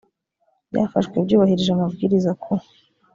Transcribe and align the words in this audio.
byafashwe 0.69 1.15
byubahirije 1.25 1.71
amabwiriza 1.73 2.31
ku 2.43 2.53